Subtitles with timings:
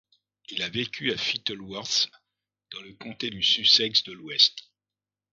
[0.49, 2.09] Il a vécu à Fittleworth,
[2.71, 4.71] dans le comté du Sussex de l'Ouest.